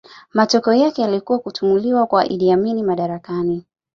[0.33, 3.63] Matokeo yake yalikuwa kutimuliwa kwa Idi Amin madarakani